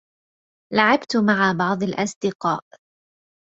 لعبت 0.73 1.15
مع 1.17 1.55
بعض 1.59 1.83
الأصدقاء. 1.83 2.63